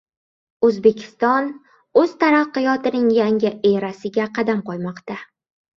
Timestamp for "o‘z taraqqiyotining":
2.03-3.07